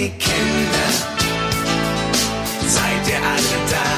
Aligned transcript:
Hey 0.00 0.12
Kinder, 0.18 0.90
seid 2.66 3.06
ihr 3.06 3.20
alle 3.32 3.56
da? 3.70 3.88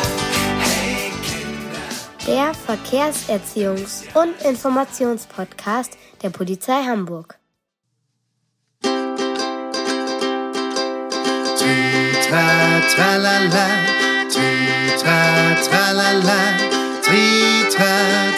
Hey 0.65 1.13
Kinder. 1.23 1.87
Der 2.27 2.49
Verkehrserziehungs- 2.67 4.03
und 4.15 4.35
Informationspodcast 4.43 5.97
der 6.25 6.31
Polizei 6.31 6.83
Hamburg. 6.83 7.39
Tritra, 11.61 12.47
tralala, 12.93 13.69
tritra, 14.29 15.21
tralala, 15.69 16.41
tritra, 17.05 17.93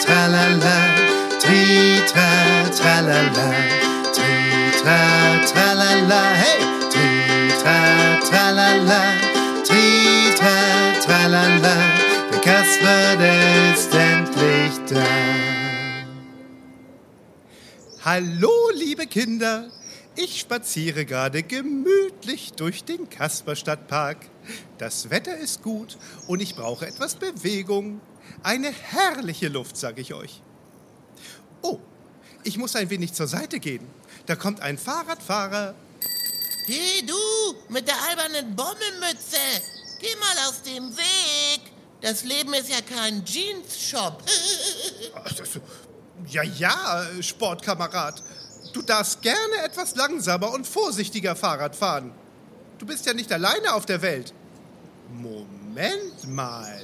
tralala, 0.05 0.77
tritra, 1.39 2.29
tralala, 2.77 3.47
tritra, 4.13 4.99
tralala, 5.51 6.21
hey, 6.35 6.74
tralala, 8.35 9.01
tritra, 9.63 10.99
tralala, 11.05 11.75
der 12.31 12.41
Kasper, 12.41 13.15
der 13.15 13.73
ist 13.73 13.93
endlich 13.93 14.73
da. 14.89 15.05
Hallo, 18.03 18.51
liebe 18.73 19.07
Kinder. 19.07 19.69
Ich 20.17 20.41
spaziere 20.41 21.05
gerade 21.05 21.43
gemütlich 21.43 22.51
durch 22.53 22.83
den 22.83 23.09
Kasperstadtpark. 23.09 24.17
Das 24.79 25.09
Wetter 25.09 25.37
ist 25.37 25.63
gut 25.63 25.97
und 26.27 26.41
ich 26.41 26.55
brauche 26.55 26.85
etwas 26.85 27.15
Bewegung. 27.15 28.01
Eine 28.43 28.71
herrliche 28.71 29.47
Luft, 29.47 29.77
sage 29.77 30.01
ich 30.01 30.13
euch. 30.13 30.41
Oh, 31.61 31.79
ich 32.43 32.57
muss 32.57 32.75
ein 32.75 32.89
wenig 32.89 33.13
zur 33.13 33.27
Seite 33.27 33.59
gehen. 33.59 33.87
Da 34.25 34.35
kommt 34.35 34.59
ein 34.59 34.77
Fahrradfahrer. 34.77 35.73
Hey 36.67 37.05
du, 37.05 37.13
mit 37.69 37.87
der 37.87 37.95
albernen 38.09 38.55
Bommelmütze. 38.55 39.37
Geh 39.99 40.15
mal 40.15 40.49
aus 40.49 40.63
dem 40.63 40.97
Weg. 40.97 41.61
Das 42.01 42.23
Leben 42.23 42.53
ist 42.55 42.69
ja 42.69 42.81
kein 42.81 43.23
Jeans-Shop. 43.23 44.23
Ja, 46.29 46.43
ja, 46.43 47.05
Sportkamerad. 47.19 48.23
Du 48.73 48.81
darfst 48.81 49.21
gerne 49.21 49.57
etwas 49.65 49.95
langsamer 49.95 50.51
und 50.51 50.65
vorsichtiger 50.65 51.35
Fahrrad 51.35 51.75
fahren. 51.75 52.13
Du 52.79 52.85
bist 52.85 53.05
ja 53.05 53.13
nicht 53.13 53.31
alleine 53.33 53.73
auf 53.73 53.85
der 53.85 54.01
Welt. 54.01 54.33
Moment 55.09 56.27
mal. 56.27 56.81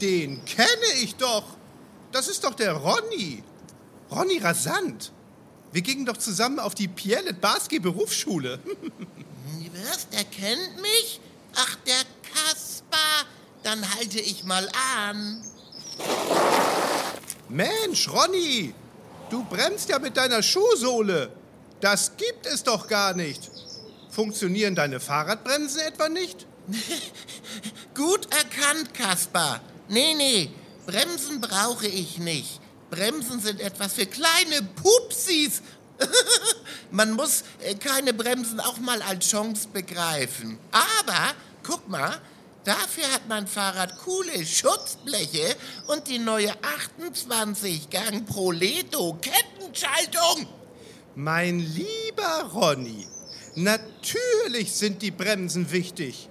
Den 0.00 0.44
kenne 0.44 0.68
ich 1.02 1.16
doch. 1.16 1.44
Das 2.12 2.28
ist 2.28 2.44
doch 2.44 2.54
der 2.54 2.74
Ronny. 2.74 3.42
Ronny 4.10 4.38
Rasant. 4.38 5.12
Wir 5.72 5.82
gingen 5.82 6.04
doch 6.04 6.18
zusammen 6.18 6.58
auf 6.58 6.74
die 6.74 6.88
Pierlet 6.88 7.40
Barski 7.40 7.78
Berufsschule. 7.78 8.58
Was, 9.90 10.08
der 10.10 10.24
kennt 10.24 10.80
mich? 10.80 11.20
Ach, 11.54 11.76
der 11.86 12.02
Kasper. 12.32 13.26
Dann 13.62 13.94
halte 13.94 14.20
ich 14.20 14.44
mal 14.44 14.68
an. 15.08 15.42
Mensch, 17.48 18.08
Ronny, 18.08 18.74
du 19.30 19.44
bremst 19.44 19.88
ja 19.88 19.98
mit 19.98 20.16
deiner 20.16 20.42
Schuhsohle. 20.42 21.32
Das 21.80 22.16
gibt 22.16 22.46
es 22.46 22.62
doch 22.62 22.86
gar 22.86 23.14
nicht. 23.14 23.50
Funktionieren 24.10 24.74
deine 24.74 25.00
Fahrradbremsen 25.00 25.80
etwa 25.80 26.08
nicht? 26.08 26.46
Gut 27.94 28.28
erkannt, 28.32 28.94
Kasper. 28.94 29.60
Nee, 29.88 30.14
nee, 30.14 30.50
Bremsen 30.86 31.40
brauche 31.40 31.86
ich 31.86 32.18
nicht. 32.18 32.60
Bremsen 32.92 33.40
sind 33.40 33.58
etwas 33.62 33.94
für 33.94 34.04
kleine 34.04 34.60
Pupsis. 34.76 35.62
Man 36.90 37.12
muss 37.12 37.42
äh, 37.60 37.74
keine 37.74 38.12
Bremsen 38.12 38.60
auch 38.60 38.76
mal 38.80 39.00
als 39.00 39.30
Chance 39.30 39.68
begreifen. 39.72 40.58
Aber, 40.72 41.32
guck 41.62 41.88
mal, 41.88 42.20
dafür 42.64 43.10
hat 43.10 43.22
mein 43.28 43.46
Fahrrad 43.46 43.96
coole 44.04 44.44
Schutzbleche 44.44 45.56
und 45.86 46.06
die 46.06 46.18
neue 46.18 46.52
28-Gang 46.90 48.26
Proleto 48.26 49.18
Kettenschaltung. 49.22 50.46
Mein 51.14 51.60
lieber 51.60 52.50
Ronny, 52.52 53.06
natürlich 53.54 54.72
sind 54.72 55.00
die 55.00 55.10
Bremsen 55.10 55.72
wichtig. 55.72 56.28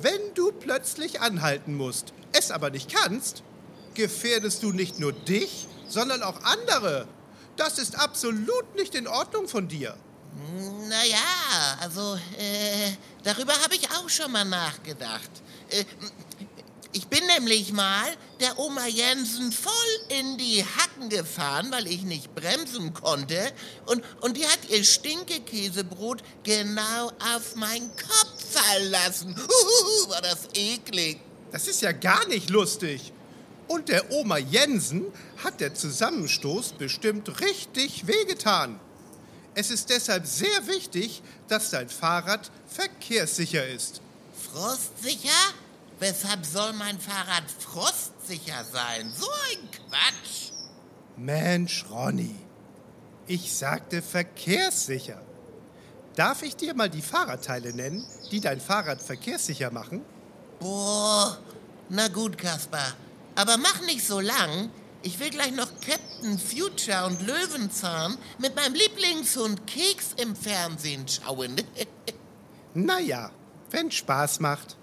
Wenn 0.00 0.20
du 0.34 0.52
plötzlich 0.52 1.22
anhalten 1.22 1.74
musst, 1.74 2.12
es 2.32 2.50
aber 2.50 2.68
nicht 2.68 2.94
kannst, 2.94 3.42
gefährdest 3.94 4.62
du 4.62 4.72
nicht 4.72 5.00
nur 5.00 5.12
dich, 5.14 5.66
sondern 5.94 6.22
auch 6.22 6.42
andere. 6.42 7.06
Das 7.56 7.78
ist 7.78 7.96
absolut 7.98 8.74
nicht 8.74 8.94
in 8.94 9.06
Ordnung 9.06 9.48
von 9.48 9.68
dir. 9.68 9.96
Naja, 10.88 11.78
also 11.80 12.18
äh, 12.36 12.90
darüber 13.22 13.54
habe 13.62 13.76
ich 13.76 13.88
auch 13.92 14.08
schon 14.08 14.32
mal 14.32 14.44
nachgedacht. 14.44 15.30
Äh, 15.70 15.84
ich 16.92 17.06
bin 17.08 17.24
nämlich 17.26 17.72
mal 17.72 18.06
der 18.40 18.58
Oma 18.58 18.86
Jensen 18.86 19.50
voll 19.50 19.72
in 20.08 20.38
die 20.38 20.64
Hacken 20.64 21.08
gefahren, 21.08 21.68
weil 21.70 21.86
ich 21.86 22.02
nicht 22.02 22.34
bremsen 22.34 22.94
konnte. 22.94 23.52
Und, 23.86 24.04
und 24.20 24.36
die 24.36 24.46
hat 24.46 24.58
ihr 24.68 24.84
Stinkekäsebrot 24.84 26.22
genau 26.42 27.08
auf 27.34 27.56
meinen 27.56 27.90
Kopf 27.90 28.44
fallen 28.52 28.90
lassen. 28.90 29.36
Huhuhu, 29.36 30.10
war 30.10 30.22
das 30.22 30.48
eklig. 30.54 31.20
Das 31.50 31.66
ist 31.66 31.82
ja 31.82 31.92
gar 31.92 32.26
nicht 32.28 32.50
lustig. 32.50 33.12
Und 33.68 33.88
der 33.88 34.10
Oma 34.12 34.38
Jensen 34.38 35.04
hat 35.42 35.60
der 35.60 35.74
Zusammenstoß 35.74 36.72
bestimmt 36.74 37.40
richtig 37.40 38.06
wehgetan. 38.06 38.78
Es 39.54 39.70
ist 39.70 39.90
deshalb 39.90 40.26
sehr 40.26 40.66
wichtig, 40.66 41.22
dass 41.48 41.70
dein 41.70 41.88
Fahrrad 41.88 42.50
verkehrssicher 42.66 43.66
ist. 43.66 44.00
Frostsicher? 44.52 45.30
Weshalb 46.00 46.44
soll 46.44 46.72
mein 46.72 46.98
Fahrrad 46.98 47.44
frostsicher 47.58 48.64
sein? 48.70 49.12
So 49.16 49.28
ein 49.52 49.68
Quatsch. 49.70 50.50
Mensch, 51.16 51.84
Ronny, 51.88 52.34
ich 53.26 53.54
sagte 53.54 54.02
verkehrssicher. 54.02 55.22
Darf 56.16 56.42
ich 56.42 56.56
dir 56.56 56.74
mal 56.74 56.90
die 56.90 57.02
Fahrradteile 57.02 57.72
nennen, 57.72 58.04
die 58.30 58.40
dein 58.40 58.60
Fahrrad 58.60 59.00
verkehrssicher 59.00 59.70
machen? 59.70 60.02
Boah, 60.58 61.38
na 61.88 62.08
gut, 62.08 62.36
Kaspar. 62.36 62.94
Aber 63.34 63.56
mach 63.56 63.80
nicht 63.82 64.06
so 64.06 64.20
lang. 64.20 64.70
Ich 65.02 65.20
will 65.20 65.30
gleich 65.30 65.52
noch 65.52 65.68
Captain 65.80 66.38
Future 66.38 67.04
und 67.06 67.20
Löwenzahn 67.26 68.16
mit 68.38 68.56
meinem 68.56 68.74
Lieblingshund 68.74 69.66
Keks 69.66 70.14
im 70.16 70.34
Fernsehen 70.34 71.06
schauen. 71.08 71.56
Naja, 72.76 73.30
wenn 73.70 73.92
Spaß 73.92 74.40
macht. 74.40 74.76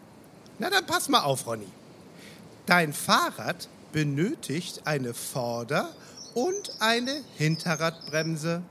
Na 0.60 0.70
dann 0.70 0.86
pass 0.86 1.10
mal 1.10 1.24
auf, 1.24 1.46
Ronny. 1.46 1.68
Dein 2.66 2.94
Fahrrad 2.94 3.68
benötigt 3.92 4.84
eine 4.86 5.14
Vorder- 5.14 5.94
und 6.34 6.72
eine 6.80 7.22
Hinterradbremse. 7.36 8.64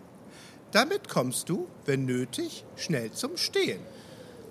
Damit 0.73 1.11
kommst 1.11 1.51
du, 1.51 1.69
wenn 1.85 2.07
nötig, 2.07 2.65
schnell 2.77 3.13
zum 3.13 3.37
Stehen. 3.37 3.81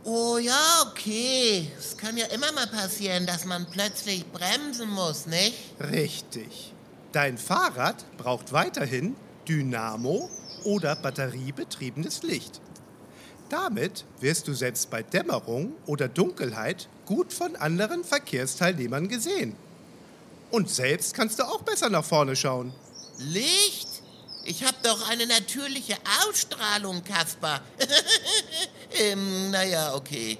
Oh 0.04 0.38
ja, 0.38 0.84
okay. 0.88 1.72
Es 1.78 1.98
kann 1.98 2.18
ja 2.18 2.26
immer 2.28 2.52
mal 2.52 2.68
passieren, 2.68 3.26
dass 3.26 3.46
man 3.46 3.66
plötzlich 3.70 4.26
bremsen 4.32 4.90
muss, 4.90 5.26
nicht? 5.26 5.56
Richtig. 5.80 6.74
Dein 7.12 7.38
Fahrrad 7.38 8.06
braucht 8.18 8.54
weiterhin 8.54 9.16
Dynamo 9.48 10.30
oder 10.64 10.96
batteriebetriebenes 10.96 12.24
Licht. 12.24 12.62
Damit 13.50 14.06
wirst 14.20 14.48
du 14.48 14.54
selbst 14.54 14.92
bei 14.92 15.02
Dämmerung 15.02 15.74
oder 15.88 16.08
Dunkelheit 16.08 16.88
gut 17.06 17.34
von 17.34 17.56
anderen 17.56 18.04
Verkehrsteilnehmern 18.04 19.08
gesehen. 19.08 19.56
Und 20.52 20.70
selbst 20.70 21.16
kannst 21.16 21.40
du 21.40 21.44
auch 21.44 21.64
besser 21.64 21.90
nach 21.90 22.06
vorne 22.06 22.36
schauen. 22.36 22.74
Licht? 23.18 23.89
Ich 24.82 24.90
hab 24.90 24.98
doch 24.98 25.10
eine 25.10 25.26
natürliche 25.28 25.98
Ausstrahlung, 26.24 27.04
Kaspar. 27.04 27.62
ähm, 28.92 29.52
naja, 29.52 29.94
okay. 29.96 30.38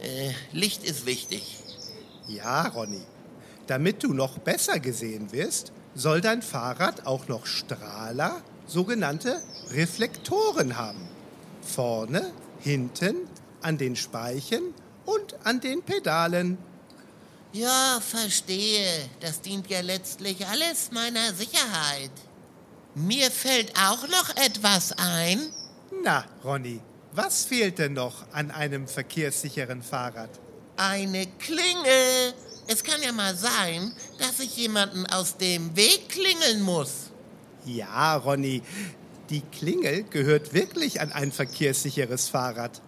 Äh, 0.00 0.30
Licht 0.52 0.84
ist 0.84 1.04
wichtig. 1.04 1.58
Ja, 2.26 2.68
Ronny. 2.68 3.02
Damit 3.66 4.02
du 4.02 4.14
noch 4.14 4.38
besser 4.38 4.78
gesehen 4.80 5.32
wirst, 5.32 5.72
soll 5.94 6.20
dein 6.20 6.40
Fahrrad 6.40 7.06
auch 7.06 7.28
noch 7.28 7.46
Strahler, 7.46 8.42
sogenannte 8.66 9.42
Reflektoren 9.70 10.76
haben. 10.76 11.06
Vorne, 11.60 12.32
hinten, 12.60 13.16
an 13.60 13.76
den 13.76 13.96
Speichen 13.96 14.62
und 15.04 15.34
an 15.44 15.60
den 15.60 15.82
Pedalen. 15.82 16.56
Ja, 17.52 18.00
verstehe. 18.00 19.10
Das 19.20 19.40
dient 19.42 19.68
ja 19.68 19.80
letztlich 19.80 20.46
alles 20.46 20.90
meiner 20.90 21.34
Sicherheit. 21.34 22.12
Mir 22.94 23.30
fällt 23.30 23.72
auch 23.76 24.06
noch 24.08 24.36
etwas 24.36 24.92
ein. 24.92 25.40
Na, 26.04 26.24
Ronny, 26.44 26.80
was 27.12 27.44
fehlt 27.44 27.80
denn 27.80 27.94
noch 27.94 28.24
an 28.32 28.52
einem 28.52 28.86
verkehrssicheren 28.86 29.82
Fahrrad? 29.82 30.30
Eine 30.76 31.26
Klingel. 31.38 32.34
Es 32.68 32.84
kann 32.84 33.02
ja 33.02 33.12
mal 33.12 33.36
sein, 33.36 33.92
dass 34.18 34.38
ich 34.38 34.56
jemanden 34.56 35.06
aus 35.06 35.36
dem 35.36 35.74
Weg 35.76 36.08
klingeln 36.08 36.62
muss. 36.62 37.10
Ja, 37.64 38.16
Ronny, 38.16 38.62
die 39.28 39.40
Klingel 39.40 40.04
gehört 40.04 40.54
wirklich 40.54 41.00
an 41.00 41.10
ein 41.10 41.32
verkehrssicheres 41.32 42.28
Fahrrad. 42.28 42.80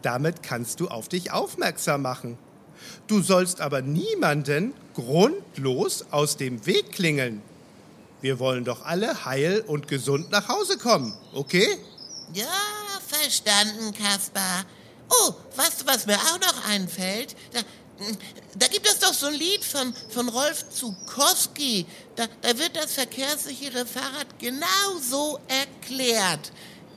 Damit 0.00 0.42
kannst 0.42 0.80
du 0.80 0.88
auf 0.88 1.08
dich 1.08 1.30
aufmerksam 1.30 2.02
machen. 2.02 2.38
Du 3.06 3.20
sollst 3.20 3.60
aber 3.60 3.82
niemanden 3.82 4.72
grundlos 4.94 6.06
aus 6.10 6.36
dem 6.38 6.64
Weg 6.64 6.92
klingeln. 6.92 7.42
Wir 8.22 8.38
wollen 8.38 8.64
doch 8.64 8.84
alle 8.84 9.24
heil 9.24 9.62
und 9.66 9.88
gesund 9.88 10.30
nach 10.30 10.48
Hause 10.48 10.78
kommen, 10.78 11.12
okay? 11.34 11.66
Ja, 12.32 12.46
verstanden, 13.06 13.92
Kaspar. 13.92 14.64
Oh, 15.10 15.34
weißt 15.56 15.82
du, 15.82 15.86
was 15.86 16.06
mir 16.06 16.16
auch 16.16 16.38
noch 16.40 16.68
einfällt? 16.68 17.34
Da, 17.52 17.60
da 18.56 18.66
gibt 18.68 18.86
es 18.86 19.00
doch 19.00 19.12
so 19.12 19.26
ein 19.26 19.34
Lied 19.34 19.64
von, 19.64 19.92
von 20.10 20.28
Rolf 20.28 20.64
Zukowski. 20.70 21.84
Da, 22.16 22.26
da 22.40 22.56
wird 22.58 22.76
das 22.76 22.92
verkehrssichere 22.94 23.84
Fahrrad 23.84 24.38
genau 24.38 24.98
so 25.00 25.38
erklärt. 25.48 26.52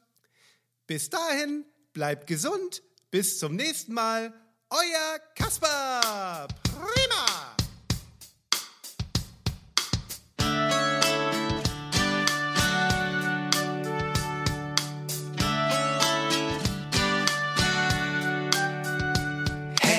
Bis 0.86 1.10
dahin, 1.10 1.64
bleibt 1.92 2.26
gesund, 2.26 2.82
bis 3.10 3.38
zum 3.38 3.56
nächsten 3.56 3.92
Mal, 3.92 4.32
euer 4.70 5.18
Kasper. 5.34 6.48
Prima! 6.62 7.57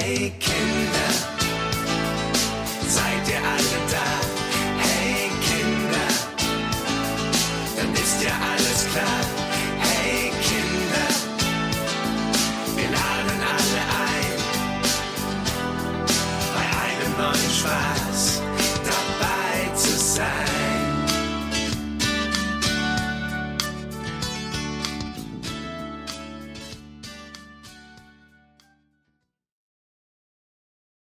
taken. 0.10 0.99